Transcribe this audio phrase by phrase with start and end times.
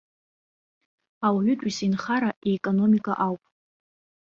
[1.25, 3.43] Ауаҩытәыҩса инхара, иекономика ауп.